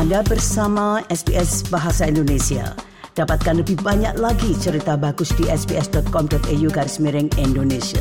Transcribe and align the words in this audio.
Anda 0.00 0.24
bersama 0.24 1.04
SBS 1.12 1.68
Bahasa 1.68 2.08
Indonesia. 2.08 2.72
Dapatkan 3.12 3.60
lebih 3.60 3.84
banyak 3.84 4.16
lagi 4.16 4.56
cerita 4.56 4.96
bagus 4.96 5.28
di 5.36 5.44
sbs.com.au 5.44 6.68
garis 6.72 6.96
miring 7.04 7.28
Indonesia. 7.36 8.00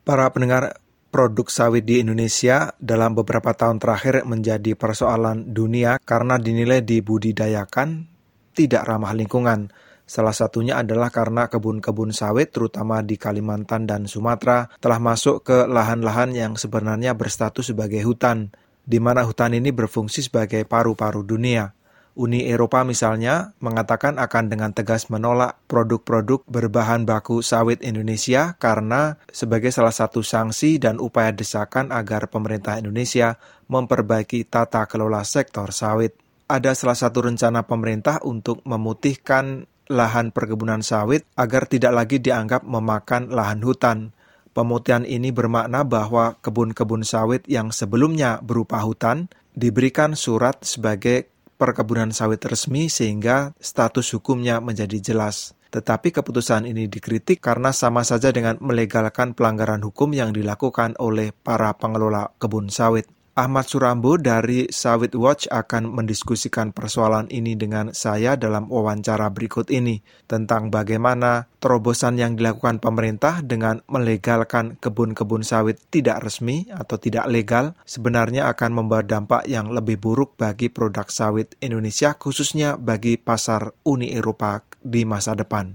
Para 0.00 0.24
pendengar 0.32 0.80
produk 1.12 1.52
sawit 1.52 1.84
di 1.84 2.00
Indonesia 2.00 2.72
dalam 2.80 3.12
beberapa 3.12 3.52
tahun 3.52 3.76
terakhir 3.76 4.24
menjadi 4.24 4.72
persoalan 4.72 5.52
dunia 5.52 6.00
karena 6.00 6.40
dinilai 6.40 6.80
dibudidayakan 6.80 8.08
tidak 8.56 8.88
ramah 8.88 9.12
lingkungan. 9.12 9.68
Salah 10.08 10.32
satunya 10.32 10.80
adalah 10.80 11.12
karena 11.12 11.52
kebun-kebun 11.52 12.16
sawit 12.16 12.56
terutama 12.56 13.04
di 13.04 13.20
Kalimantan 13.20 13.84
dan 13.84 14.08
Sumatera 14.08 14.64
telah 14.80 14.96
masuk 14.96 15.44
ke 15.44 15.68
lahan-lahan 15.68 16.32
yang 16.32 16.56
sebenarnya 16.56 17.12
berstatus 17.12 17.76
sebagai 17.76 18.00
hutan 18.00 18.48
di 18.84 19.00
mana 19.00 19.24
hutan 19.24 19.56
ini 19.56 19.72
berfungsi 19.72 20.28
sebagai 20.28 20.64
paru-paru 20.68 21.24
dunia. 21.24 21.72
Uni 22.14 22.46
Eropa 22.46 22.86
misalnya 22.86 23.58
mengatakan 23.58 24.22
akan 24.22 24.46
dengan 24.46 24.70
tegas 24.70 25.10
menolak 25.10 25.58
produk-produk 25.66 26.46
berbahan 26.46 27.02
baku 27.02 27.42
sawit 27.42 27.82
Indonesia 27.82 28.54
karena 28.62 29.18
sebagai 29.34 29.74
salah 29.74 29.90
satu 29.90 30.22
sanksi 30.22 30.78
dan 30.78 31.02
upaya 31.02 31.34
desakan 31.34 31.90
agar 31.90 32.30
pemerintah 32.30 32.78
Indonesia 32.78 33.34
memperbaiki 33.66 34.46
tata 34.46 34.86
kelola 34.86 35.26
sektor 35.26 35.74
sawit. 35.74 36.14
Ada 36.46 36.78
salah 36.78 36.94
satu 36.94 37.26
rencana 37.26 37.66
pemerintah 37.66 38.22
untuk 38.22 38.62
memutihkan 38.62 39.66
lahan 39.90 40.30
perkebunan 40.30 40.86
sawit 40.86 41.26
agar 41.34 41.66
tidak 41.66 41.92
lagi 41.98 42.22
dianggap 42.22 42.62
memakan 42.62 43.34
lahan 43.34 43.58
hutan. 43.66 44.14
Pemutihan 44.54 45.02
ini 45.02 45.34
bermakna 45.34 45.82
bahwa 45.82 46.38
kebun-kebun 46.38 47.02
sawit 47.02 47.42
yang 47.50 47.74
sebelumnya 47.74 48.38
berupa 48.38 48.78
hutan 48.86 49.26
diberikan 49.50 50.14
surat 50.14 50.62
sebagai 50.62 51.26
perkebunan 51.58 52.14
sawit 52.14 52.38
resmi 52.46 52.86
sehingga 52.86 53.50
status 53.58 54.14
hukumnya 54.14 54.62
menjadi 54.62 55.02
jelas. 55.02 55.58
Tetapi 55.74 56.14
keputusan 56.14 56.70
ini 56.70 56.86
dikritik 56.86 57.42
karena 57.42 57.74
sama 57.74 58.06
saja 58.06 58.30
dengan 58.30 58.54
melegalkan 58.62 59.34
pelanggaran 59.34 59.82
hukum 59.82 60.14
yang 60.14 60.30
dilakukan 60.30 60.94
oleh 61.02 61.34
para 61.34 61.74
pengelola 61.74 62.30
kebun 62.38 62.70
sawit. 62.70 63.10
Ahmad 63.34 63.66
Surambo 63.66 64.14
dari 64.14 64.70
Sawit 64.70 65.10
Watch 65.18 65.50
akan 65.50 65.90
mendiskusikan 65.90 66.70
persoalan 66.70 67.26
ini 67.34 67.58
dengan 67.58 67.90
saya 67.90 68.38
dalam 68.38 68.70
wawancara 68.70 69.26
berikut 69.34 69.74
ini 69.74 69.98
tentang 70.30 70.70
bagaimana 70.70 71.50
terobosan 71.58 72.14
yang 72.14 72.38
dilakukan 72.38 72.78
pemerintah 72.78 73.42
dengan 73.42 73.82
melegalkan 73.90 74.78
kebun-kebun 74.78 75.42
sawit 75.42 75.82
tidak 75.90 76.22
resmi 76.22 76.70
atau 76.70 76.94
tidak 76.94 77.26
legal 77.26 77.74
sebenarnya 77.82 78.46
akan 78.54 78.70
membawa 78.70 79.02
dampak 79.02 79.50
yang 79.50 79.66
lebih 79.74 79.98
buruk 79.98 80.38
bagi 80.38 80.70
produk 80.70 81.10
sawit 81.10 81.58
Indonesia 81.58 82.14
khususnya 82.14 82.78
bagi 82.78 83.18
pasar 83.18 83.66
Uni 83.82 84.14
Eropa 84.14 84.62
di 84.78 85.02
masa 85.02 85.34
depan. 85.34 85.74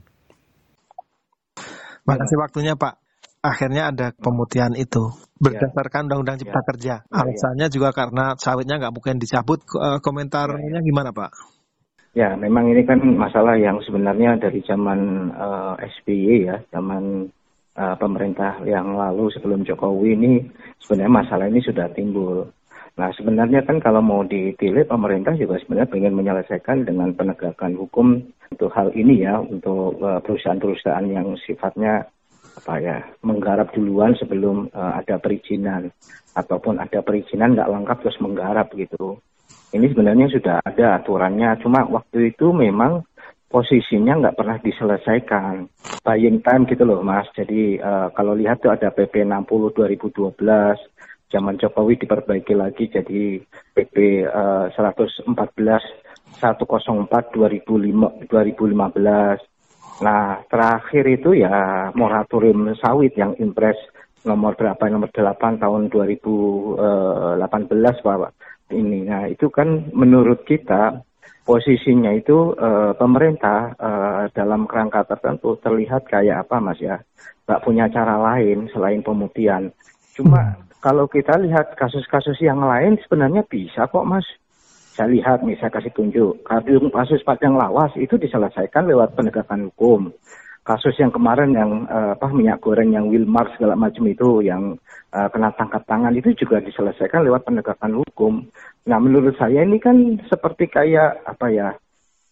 Terima 1.59 2.15
kasih 2.23 2.39
waktunya 2.39 2.79
Pak 2.79 2.98
akhirnya 3.39 3.91
ada 3.91 4.11
pemutihan 4.15 4.75
itu 4.75 5.15
berdasarkan 5.39 6.11
Undang-Undang 6.11 6.37
Cipta 6.43 6.59
ya. 6.59 6.67
Kerja. 6.67 6.95
Ya, 7.07 7.15
Alasannya 7.15 7.67
ya. 7.71 7.73
juga 7.73 7.89
karena 7.95 8.35
sawitnya 8.35 8.75
nggak 8.79 8.93
mungkin 8.93 9.15
dicabut. 9.17 9.63
Eh, 9.63 9.99
komentarnya 10.03 10.79
gimana 10.83 11.15
Pak? 11.15 11.31
Ya, 12.17 12.35
memang 12.35 12.67
ini 12.67 12.83
kan 12.83 12.99
masalah 13.15 13.55
yang 13.55 13.79
sebenarnya 13.85 14.41
dari 14.41 14.59
zaman 14.65 15.31
uh, 15.31 15.77
eh, 15.79 15.87
SBY 16.01 16.51
ya, 16.51 16.57
zaman 16.73 17.29
uh, 17.77 17.95
pemerintah 17.95 18.59
yang 18.65 18.97
lalu 18.97 19.29
sebelum 19.31 19.63
Jokowi 19.63 20.17
ini 20.17 20.31
sebenarnya 20.83 21.13
masalah 21.23 21.45
ini 21.47 21.61
sudah 21.63 21.87
timbul. 21.95 22.49
Nah, 22.99 23.13
sebenarnya 23.15 23.63
kan 23.63 23.79
kalau 23.79 24.03
mau 24.03 24.27
dipilih 24.27 24.83
pemerintah 24.83 25.31
juga 25.39 25.55
sebenarnya 25.63 25.95
ingin 25.95 26.19
menyelesaikan 26.19 26.83
dengan 26.83 27.15
penegakan 27.15 27.79
hukum 27.79 28.19
untuk 28.51 28.73
hal 28.75 28.91
ini 28.91 29.23
ya, 29.23 29.39
untuk 29.39 30.03
perusahaan-perusahaan 30.03 31.07
yang 31.07 31.39
sifatnya 31.47 32.03
apa 32.59 32.75
ya 32.83 32.97
menggarap 33.23 33.71
duluan 33.71 34.11
sebelum 34.19 34.67
uh, 34.75 34.99
ada 34.99 35.15
perizinan 35.15 35.87
ataupun 36.35 36.83
ada 36.83 36.99
perizinan 36.99 37.55
nggak 37.55 37.71
lengkap 37.71 37.97
terus 38.03 38.19
menggarap 38.19 38.67
gitu. 38.75 39.15
Ini 39.69 39.85
sebenarnya 39.95 40.27
sudah 40.33 40.55
ada 40.65 40.99
aturannya, 40.99 41.55
cuma 41.61 41.85
waktu 41.87 42.33
itu 42.35 42.51
memang 42.51 43.05
posisinya 43.47 44.17
nggak 44.19 44.37
pernah 44.37 44.57
diselesaikan. 44.59 45.69
Buying 46.03 46.41
time 46.43 46.67
gitu 46.67 46.83
loh 46.83 46.99
mas. 47.05 47.29
Jadi 47.37 47.79
uh, 47.79 48.11
kalau 48.11 48.35
lihat 48.35 48.59
tuh 48.59 48.73
ada 48.73 48.89
PP 48.91 49.23
60 49.23 49.77
2012, 49.77 50.35
zaman 51.29 51.55
Jokowi 51.61 52.01
diperbaiki 52.01 52.57
lagi 52.57 52.89
jadi 52.89 53.37
PP 53.77 54.25
uh, 54.25 54.73
114 54.73 55.29
104 55.29 56.41
2005 56.41 58.25
2015 58.27 59.58
Nah, 59.99 60.39
terakhir 60.47 61.03
itu 61.11 61.35
ya 61.35 61.89
moratorium 61.91 62.71
sawit 62.79 63.11
yang 63.19 63.35
impres 63.35 63.75
nomor 64.23 64.55
berapa 64.55 64.79
nomor 64.91 65.11
8 65.11 65.59
tahun 65.59 65.91
2018 65.91 66.79
Pak 68.03 68.31
ini. 68.71 69.07
Nah, 69.07 69.27
itu 69.27 69.47
kan 69.51 69.91
menurut 69.91 70.43
kita 70.47 71.03
posisinya 71.43 72.13
itu 72.13 72.53
uh, 72.53 72.93
pemerintah 72.93 73.73
uh, 73.75 74.23
dalam 74.31 74.69
kerangka 74.69 75.03
tertentu 75.09 75.57
terlihat 75.59 76.05
kayak 76.05 76.45
apa 76.47 76.61
Mas 76.61 76.77
ya. 76.77 77.01
Nggak 77.49 77.63
punya 77.65 77.89
cara 77.89 78.15
lain 78.21 78.69
selain 78.69 79.01
pemutihan. 79.01 79.73
Cuma 80.13 80.53
kalau 80.79 81.09
kita 81.09 81.35
lihat 81.41 81.75
kasus-kasus 81.75 82.37
yang 82.39 82.61
lain 82.61 83.01
sebenarnya 83.03 83.43
bisa 83.49 83.89
kok 83.89 84.05
Mas 84.05 84.23
saya 84.99 85.15
lihat 85.15 85.47
nih, 85.47 85.55
saya 85.63 85.71
kasih 85.71 85.95
tunjuk. 85.95 86.43
Kasus 86.43 87.23
Padang 87.23 87.55
Lawas 87.55 87.95
itu 87.95 88.19
diselesaikan 88.19 88.83
lewat 88.83 89.15
penegakan 89.15 89.71
hukum. 89.71 90.11
Kasus 90.67 90.91
yang 90.99 91.07
kemarin 91.15 91.55
yang 91.55 91.87
uh, 91.87 92.19
apa 92.19 92.27
minyak 92.35 92.59
goreng 92.59 92.91
yang 92.91 93.07
Wilmar 93.07 93.47
segala 93.55 93.79
macam 93.79 94.03
itu 94.11 94.43
yang 94.43 94.75
uh, 95.15 95.27
kena 95.31 95.55
tangkap 95.55 95.87
tangan 95.87 96.11
itu 96.11 96.35
juga 96.35 96.59
diselesaikan 96.59 97.23
lewat 97.23 97.47
penegakan 97.47 98.03
hukum. 98.03 98.43
Nah 98.91 98.99
menurut 98.99 99.39
saya 99.39 99.63
ini 99.63 99.79
kan 99.79 100.19
seperti 100.27 100.67
kayak 100.67 101.23
apa 101.23 101.47
ya 101.47 101.71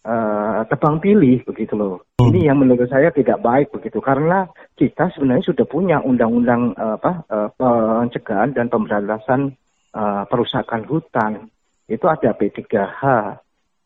uh, 0.03 0.61
tebang 0.67 0.99
pilih 0.99 1.47
begitu 1.47 1.73
loh. 1.73 2.03
Hmm. 2.19 2.35
Ini 2.35 2.51
yang 2.51 2.59
menurut 2.61 2.91
saya 2.91 3.15
tidak 3.15 3.41
baik 3.41 3.71
begitu 3.71 4.03
karena 4.03 4.43
kita 4.75 5.07
sebenarnya 5.15 5.47
sudah 5.47 5.65
punya 5.65 5.97
undang-undang 6.03 6.75
uh, 6.75 6.99
apa 6.99 7.23
uh, 7.31 7.49
pencegahan 7.55 8.51
dan 8.53 8.67
pemberantasan 8.67 9.55
uh, 9.95 10.27
perusakan 10.27 10.83
hutan 10.85 11.47
itu 11.87 12.05
ada 12.05 12.35
B3H. 12.35 13.03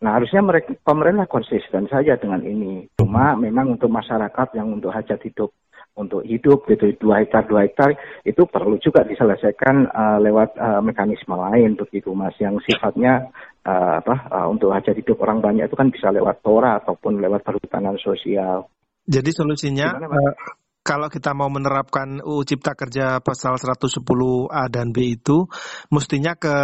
Nah 0.01 0.12
harusnya 0.17 0.41
mereka 0.41 0.73
pemerintah 0.81 1.29
konsisten 1.29 1.85
saja 1.85 2.17
dengan 2.17 2.41
ini. 2.41 2.89
Cuma 2.97 3.38
memang 3.38 3.78
untuk 3.78 3.94
masyarakat 3.94 4.57
yang 4.57 4.73
untuk 4.73 4.89
hajat 4.89 5.22
hidup 5.22 5.53
untuk 5.91 6.23
hidup 6.23 6.63
gitu 6.72 6.95
dua 6.95 7.19
hektar 7.19 7.44
dua 7.51 7.67
hektar 7.67 7.91
itu 8.23 8.47
perlu 8.47 8.79
juga 8.79 9.03
diselesaikan 9.03 9.91
uh, 9.91 10.17
lewat 10.23 10.56
uh, 10.56 10.79
mekanisme 10.79 11.35
lain 11.35 11.75
begitu 11.75 12.16
mas 12.16 12.31
yang 12.39 12.56
sifatnya 12.63 13.28
uh, 13.67 14.00
apa 14.00 14.16
uh, 14.31 14.47
untuk 14.47 14.72
hajat 14.72 14.95
hidup 14.95 15.19
orang 15.19 15.44
banyak 15.44 15.68
itu 15.68 15.75
kan 15.75 15.91
bisa 15.91 16.07
lewat 16.16 16.39
tora 16.39 16.79
ataupun 16.79 17.19
lewat 17.19 17.44
perhutanan 17.44 18.00
sosial. 18.00 18.72
Jadi 19.03 19.35
solusinya 19.35 20.00
Gimana, 20.00 20.16
uh, 20.16 20.33
kalau 20.81 21.12
kita 21.12 21.35
mau 21.38 21.51
menerapkan 21.51 22.23
UU 22.25 22.41
Cipta 22.41 22.73
Kerja 22.73 23.22
pasal 23.22 23.59
110 23.59 24.01
A 24.50 24.66
dan 24.66 24.89
B 24.89 25.13
itu 25.13 25.45
mestinya 25.94 26.33
ke 26.33 26.56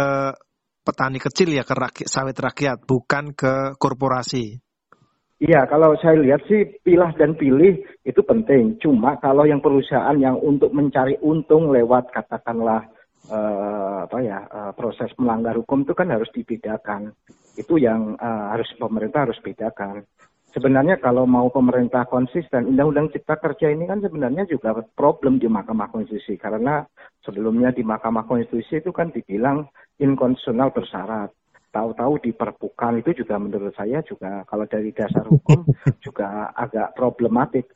petani 0.88 1.20
kecil 1.20 1.52
ya 1.52 1.68
ke 1.68 1.76
rakyat, 1.76 2.08
sawit 2.08 2.40
rakyat, 2.40 2.88
bukan 2.88 3.36
ke 3.36 3.76
korporasi. 3.76 4.56
Iya, 5.38 5.68
kalau 5.70 5.94
saya 6.00 6.18
lihat 6.18 6.48
sih 6.48 6.80
pilah 6.82 7.12
dan 7.14 7.36
pilih 7.36 7.78
itu 8.02 8.20
penting. 8.24 8.80
Cuma 8.80 9.20
kalau 9.20 9.44
yang 9.44 9.60
perusahaan 9.60 10.16
yang 10.16 10.40
untuk 10.40 10.72
mencari 10.72 11.14
untung 11.22 11.70
lewat 11.70 12.10
katakanlah 12.10 12.88
uh, 13.30 14.08
apa 14.08 14.18
ya 14.18 14.42
uh, 14.50 14.72
proses 14.74 15.14
melanggar 15.14 15.54
hukum 15.54 15.86
itu 15.86 15.94
kan 15.94 16.10
harus 16.10 16.26
dibedakan. 16.34 17.14
Itu 17.54 17.78
yang 17.78 18.18
uh, 18.18 18.50
harus 18.50 18.66
pemerintah 18.80 19.30
harus 19.30 19.38
bedakan. 19.38 20.02
Sebenarnya 20.48 20.96
kalau 20.96 21.28
mau 21.28 21.52
pemerintah 21.52 22.08
konsisten, 22.08 22.72
Undang-Undang 22.72 23.12
Cipta 23.12 23.36
Kerja 23.36 23.68
ini 23.68 23.84
kan 23.84 24.00
sebenarnya 24.00 24.48
juga 24.48 24.72
problem 24.96 25.36
di 25.36 25.44
Mahkamah 25.44 25.92
Konstitusi 25.92 26.40
karena 26.40 26.88
sebelumnya 27.20 27.68
di 27.68 27.84
Mahkamah 27.84 28.24
Konstitusi 28.24 28.80
itu 28.80 28.88
kan 28.88 29.12
dibilang 29.12 29.68
inkonstitusional 30.00 30.72
bersyarat. 30.72 31.28
Tahu-tahu 31.68 32.24
diperpukan 32.24 33.04
itu 33.04 33.12
juga 33.22 33.36
menurut 33.36 33.76
saya 33.76 34.00
juga 34.00 34.40
kalau 34.48 34.64
dari 34.64 34.88
dasar 34.96 35.28
hukum 35.28 35.68
juga 36.04 36.48
agak 36.56 36.96
problematik. 36.96 37.68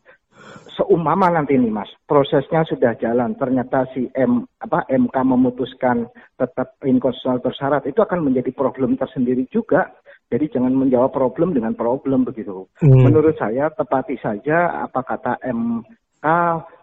Seumpama 0.73 1.29
nanti 1.29 1.61
nih 1.61 1.69
Mas, 1.69 1.93
prosesnya 2.09 2.65
sudah 2.65 2.97
jalan, 2.97 3.37
ternyata 3.37 3.85
si 3.93 4.09
M 4.17 4.49
apa 4.65 4.89
MK 4.89 5.13
memutuskan 5.13 6.09
tetap 6.41 6.81
inkonstitusional 6.81 7.45
bersyarat 7.45 7.85
itu 7.85 8.01
akan 8.01 8.25
menjadi 8.25 8.49
problem 8.57 8.97
tersendiri 8.97 9.45
juga. 9.53 9.93
Jadi 10.32 10.49
jangan 10.49 10.73
menjawab 10.73 11.12
problem 11.12 11.52
dengan 11.52 11.76
problem 11.76 12.25
begitu. 12.25 12.64
Hmm. 12.81 13.05
Menurut 13.05 13.37
saya 13.37 13.69
tepati 13.69 14.17
saja 14.17 14.81
apa 14.81 15.05
kata 15.05 15.44
MK 15.44 16.26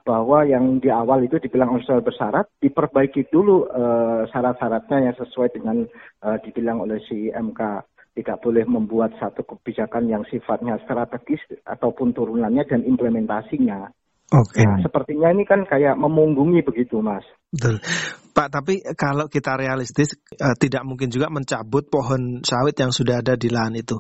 bahwa 0.05 0.45
yang 0.45 0.77
di 0.77 0.93
awal 0.93 1.25
itu 1.25 1.41
dibilang 1.41 1.73
unsur 1.73 2.05
bersyarat 2.05 2.45
diperbaiki 2.61 3.29
dulu 3.33 3.65
uh, 3.65 4.29
syarat-syaratnya 4.29 5.09
yang 5.09 5.15
sesuai 5.17 5.49
dengan 5.53 5.85
uh, 6.21 6.37
dibilang 6.45 6.85
oleh 6.85 7.01
si 7.09 7.33
MK 7.33 7.61
tidak 8.13 8.37
boleh 8.43 8.65
membuat 8.69 9.17
satu 9.17 9.41
kebijakan 9.45 10.09
yang 10.09 10.21
sifatnya 10.29 10.77
strategis 10.85 11.39
ataupun 11.65 12.13
turunannya 12.13 12.65
dan 12.69 12.85
implementasinya. 12.85 13.89
Oke. 14.29 14.61
Okay. 14.61 14.65
Nah, 14.65 14.77
sepertinya 14.85 15.33
ini 15.33 15.47
kan 15.47 15.65
kayak 15.65 15.97
memunggungi 15.97 16.61
begitu, 16.61 17.01
Mas. 17.01 17.25
Betul. 17.49 17.81
Pak, 18.39 18.47
tapi 18.56 18.80
kalau 18.95 19.27
kita 19.27 19.59
realistis, 19.59 20.15
uh, 20.39 20.56
tidak 20.56 20.88
mungkin 20.88 21.12
juga 21.12 21.27
mencabut 21.27 21.91
pohon 21.91 22.39
sawit 22.39 22.80
yang 22.80 22.95
sudah 22.95 23.19
ada 23.19 23.36
di 23.36 23.51
lahan 23.51 23.75
itu. 23.75 24.00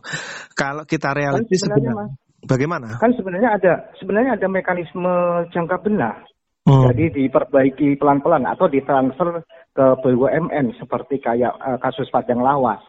Kalau 0.55 0.87
kita 0.87 1.11
realistis 1.11 1.67
kan 1.67 1.75
sebenarnya, 1.75 1.91
sebenarnya 1.91 2.47
bagaimana? 2.47 2.87
Kan 3.03 3.11
sebenarnya 3.19 3.49
ada 3.59 3.73
sebenarnya 3.99 4.31
ada 4.39 4.47
mekanisme 4.47 5.13
jangka 5.51 5.83
benah. 5.83 6.23
Hmm. 6.63 6.87
Jadi 6.87 7.19
diperbaiki 7.19 7.99
pelan-pelan 7.99 8.47
atau 8.47 8.71
ditransfer 8.71 9.43
ke 9.75 9.85
BUMN 10.07 10.71
seperti 10.79 11.19
kayak 11.19 11.59
uh, 11.59 11.75
kasus 11.83 12.07
Padang 12.07 12.39
Lawas. 12.39 12.79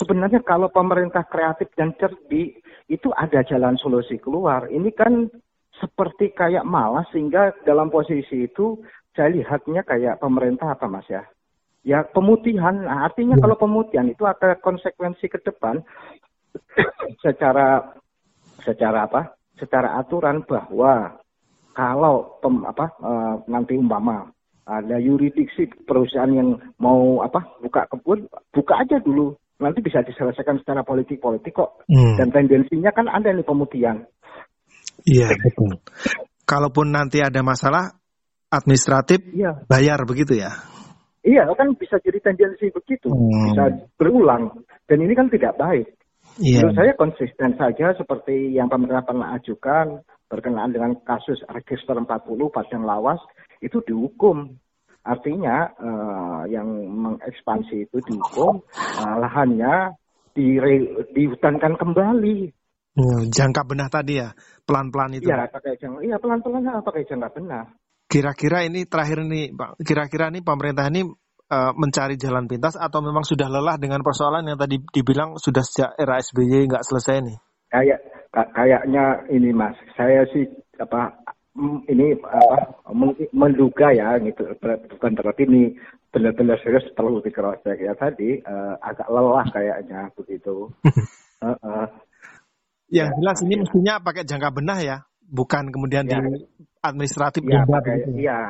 Sebenarnya 0.00 0.40
kalau 0.48 0.72
pemerintah 0.72 1.28
kreatif 1.28 1.68
dan 1.76 1.92
cerdik 2.00 2.64
itu 2.88 3.12
ada 3.12 3.44
jalan 3.44 3.76
solusi 3.76 4.16
keluar. 4.16 4.72
Ini 4.72 4.88
kan 4.96 5.28
seperti 5.76 6.32
kayak 6.32 6.64
malas 6.64 7.04
sehingga 7.12 7.52
dalam 7.68 7.92
posisi 7.92 8.48
itu 8.48 8.80
saya 9.14 9.30
lihatnya 9.30 9.82
kayak 9.86 10.18
pemerintah 10.18 10.74
apa 10.74 10.86
mas 10.90 11.06
ya 11.08 11.22
ya 11.86 12.02
pemutihan 12.04 12.84
nah, 12.84 13.06
artinya 13.08 13.38
ya. 13.38 13.42
kalau 13.42 13.56
pemutihan 13.56 14.06
itu 14.10 14.26
ada 14.26 14.58
konsekuensi 14.58 15.26
ke 15.30 15.38
depan 15.42 15.80
secara 17.24 17.94
secara 18.62 19.06
apa 19.06 19.34
secara 19.54 19.98
aturan 19.98 20.42
bahwa 20.44 21.14
kalau 21.74 22.38
pem, 22.38 22.62
apa 22.66 22.86
uh, 23.02 23.34
nanti 23.50 23.74
umpama 23.78 24.30
ada 24.64 24.96
yuridiksi 24.96 25.68
perusahaan 25.84 26.30
yang 26.32 26.56
mau 26.80 27.20
apa 27.20 27.44
buka 27.60 27.84
kebun 27.92 28.24
buka 28.50 28.74
aja 28.80 28.96
dulu 29.02 29.36
nanti 29.60 29.84
bisa 29.84 30.00
diselesaikan 30.02 30.58
secara 30.64 30.82
politik 30.82 31.20
politik 31.20 31.54
kok 31.54 31.84
hmm. 31.86 32.16
dan 32.16 32.32
tendensinya 32.32 32.90
kan 32.90 33.06
ada 33.06 33.30
nih 33.30 33.44
pemutihan 33.44 34.02
Iya 35.02 35.28
betul. 35.36 35.76
Kalaupun 36.46 36.94
nanti 36.94 37.20
ada 37.24 37.40
masalah 37.42 37.98
administratif, 38.58 39.22
iya. 39.34 39.64
bayar 39.66 40.02
begitu 40.06 40.38
ya? 40.38 40.54
Iya, 41.24 41.48
kan 41.56 41.72
bisa 41.80 41.96
jadi 42.04 42.20
tendensi 42.20 42.68
begitu, 42.68 43.08
hmm. 43.08 43.56
bisa 43.56 43.64
berulang. 43.96 44.52
Dan 44.84 45.00
ini 45.00 45.16
kan 45.16 45.32
tidak 45.32 45.56
baik. 45.56 45.88
Iya. 46.36 46.66
Menurut 46.66 46.76
saya 46.76 46.92
konsisten 46.98 47.50
saja 47.56 47.86
seperti 47.96 48.52
yang 48.52 48.68
pemerintah 48.68 49.06
pernah 49.06 49.32
ajukan 49.38 50.04
berkenaan 50.28 50.74
dengan 50.74 50.92
kasus 51.06 51.40
register 51.48 51.94
40 51.94 52.04
Padang 52.50 52.84
Lawas 52.84 53.22
itu 53.62 53.80
dihukum. 53.86 54.52
Artinya 55.04 55.68
uh, 55.76 56.42
yang 56.48 56.64
mengekspansi 56.88 57.88
itu 57.88 58.00
dihukum, 58.08 58.64
uh, 58.72 59.16
lahannya 59.20 59.92
dire, 60.32 61.04
dihutankan 61.12 61.76
kembali. 61.76 62.48
Hmm, 62.94 63.28
jangka 63.28 63.62
benah 63.68 63.88
tadi 63.92 64.16
ya, 64.16 64.32
pelan-pelan 64.64 65.20
itu. 65.20 65.28
Iya, 65.28 65.44
pakai 65.52 65.76
jangka. 65.76 65.98
Iya, 66.04 66.16
pelan-pelan 66.16 66.62
pakai 66.82 67.04
jangka 67.04 67.28
benah. 67.36 67.64
Kira-kira 68.14 68.62
ini 68.62 68.86
terakhir 68.86 69.26
nih, 69.26 69.50
Pak. 69.58 69.82
Kira-kira 69.82 70.30
nih 70.30 70.46
pemerintah 70.46 70.86
ini 70.86 71.02
uh, 71.50 71.72
mencari 71.74 72.14
jalan 72.14 72.46
pintas 72.46 72.78
atau 72.78 73.02
memang 73.02 73.26
sudah 73.26 73.50
lelah 73.50 73.74
dengan 73.74 74.06
persoalan 74.06 74.46
yang 74.46 74.54
tadi 74.54 74.78
dibilang 74.78 75.34
sudah 75.34 75.66
sejak 75.66 75.98
era 75.98 76.22
SBY 76.22 76.70
nggak 76.70 76.86
selesai 76.86 77.26
nih? 77.26 77.36
Kayak 77.74 78.00
kayaknya 78.30 79.18
ini 79.34 79.50
Mas, 79.50 79.74
saya 79.98 80.22
sih 80.30 80.46
apa 80.78 81.10
ini 81.90 82.14
apa 82.22 82.78
menduga 83.34 83.90
ya 83.90 84.14
gitu 84.22 84.46
bukan 84.94 85.10
berarti 85.18 85.42
ini 85.50 85.74
benar-benar 86.14 86.58
serius 86.62 86.86
perlu 86.94 87.18
dikeros 87.18 87.62
ya 87.66 87.98
tadi 87.98 88.38
uh, 88.46 88.78
agak 88.78 89.10
lelah 89.10 89.46
kayaknya 89.50 90.06
begitu. 90.14 90.70
uh, 91.42 91.50
uh, 91.50 91.86
Yang 92.94 93.10
ya, 93.10 93.16
jelas 93.18 93.38
ini 93.42 93.54
ya. 93.58 93.60
mestinya 93.66 93.94
pakai 93.98 94.22
jangka 94.22 94.54
benah 94.54 94.78
ya, 94.86 94.96
bukan 95.26 95.74
kemudian 95.74 96.06
ya. 96.06 96.22
di 96.22 96.46
administratif 96.84 97.40
ya, 97.48 97.64
pakai, 97.64 98.04
gitu. 98.04 98.28
Iya, 98.28 98.40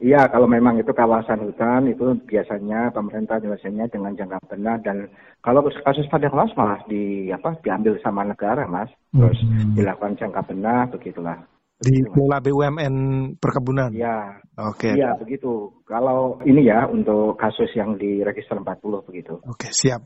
iya 0.00 0.22
kalau 0.32 0.48
memang 0.48 0.80
itu 0.80 0.88
kawasan 0.96 1.44
hutan 1.44 1.92
itu 1.92 2.16
biasanya 2.24 2.90
pemerintah 2.96 3.36
biasanya 3.36 3.84
dengan 3.92 4.16
jangka 4.16 4.40
benah 4.48 4.80
dan 4.80 5.12
kalau 5.44 5.60
kasus 5.62 6.08
pada 6.08 6.32
kelas 6.32 6.56
malah 6.56 6.80
di 6.88 7.28
apa 7.30 7.54
diambil 7.60 8.00
sama 8.00 8.24
negara 8.24 8.64
mas, 8.66 8.88
terus 9.12 9.38
hmm. 9.44 9.76
dilakukan 9.78 10.16
jangka 10.16 10.42
benah 10.48 10.88
begitulah. 10.90 11.38
Di 11.76 12.00
pola 12.08 12.40
BUMN 12.40 12.96
perkebunan. 13.36 13.92
Iya. 13.92 14.40
Oke. 14.56 14.90
Okay. 14.90 14.92
Iya 14.96 15.12
begitu. 15.20 15.84
Kalau 15.84 16.40
ini 16.48 16.64
ya 16.64 16.88
untuk 16.88 17.36
kasus 17.36 17.68
yang 17.76 18.00
di 18.00 18.24
register 18.24 18.56
40 18.56 19.04
begitu. 19.04 19.36
Oke, 19.44 19.68
okay, 19.68 19.70
siap. 19.76 20.00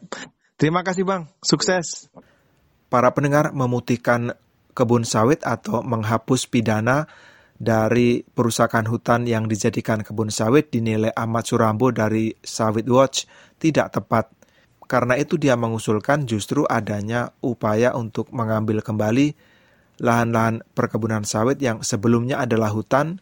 Terima 0.59 0.83
kasih 0.83 1.07
Bang. 1.07 1.31
Sukses 1.39 2.11
para 2.91 3.15
pendengar 3.15 3.55
memutihkan 3.55 4.35
kebun 4.75 5.07
sawit 5.07 5.47
atau 5.47 5.81
menghapus 5.87 6.51
pidana 6.51 7.07
dari 7.61 8.25
perusakan 8.25 8.89
hutan 8.89 9.29
yang 9.29 9.45
dijadikan 9.45 10.01
kebun 10.01 10.33
sawit 10.33 10.73
dinilai 10.73 11.13
Ahmad 11.13 11.45
Surambo 11.45 11.93
dari 11.93 12.33
Sawit 12.41 12.89
Watch 12.89 13.29
tidak 13.61 13.93
tepat. 13.93 14.33
Karena 14.89 15.15
itu 15.21 15.37
dia 15.37 15.55
mengusulkan 15.55 16.25
justru 16.25 16.65
adanya 16.65 17.37
upaya 17.45 17.93
untuk 17.95 18.33
mengambil 18.33 18.81
kembali 18.81 19.37
lahan-lahan 20.01 20.65
perkebunan 20.73 21.23
sawit 21.29 21.61
yang 21.61 21.85
sebelumnya 21.85 22.41
adalah 22.41 22.73
hutan 22.73 23.21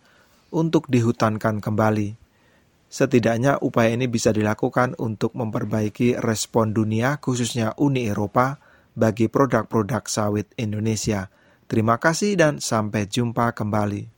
untuk 0.54 0.86
dihutankan 0.86 1.58
kembali. 1.58 2.14
Setidaknya 2.88 3.60
upaya 3.60 3.92
ini 3.92 4.08
bisa 4.08 4.32
dilakukan 4.32 4.96
untuk 4.96 5.36
memperbaiki 5.36 6.16
respon 6.24 6.72
dunia 6.72 7.20
khususnya 7.20 7.76
Uni 7.76 8.08
Eropa 8.08 8.56
bagi 8.96 9.28
produk-produk 9.28 10.08
sawit 10.08 10.48
Indonesia. 10.56 11.28
Terima 11.68 12.00
kasih 12.00 12.32
dan 12.40 12.64
sampai 12.64 13.04
jumpa 13.04 13.52
kembali. 13.52 14.17